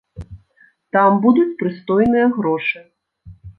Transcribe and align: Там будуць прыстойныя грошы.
Там 0.97 1.19
будуць 1.27 1.53
прыстойныя 1.61 2.27
грошы. 2.41 2.79